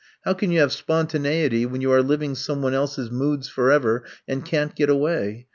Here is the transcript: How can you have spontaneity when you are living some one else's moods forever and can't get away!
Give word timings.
How 0.23 0.33
can 0.33 0.49
you 0.49 0.59
have 0.61 0.73
spontaneity 0.73 1.63
when 1.67 1.81
you 1.81 1.91
are 1.91 2.01
living 2.01 2.33
some 2.33 2.63
one 2.63 2.73
else's 2.73 3.11
moods 3.11 3.47
forever 3.49 4.03
and 4.27 4.43
can't 4.43 4.73
get 4.73 4.89
away! 4.89 5.45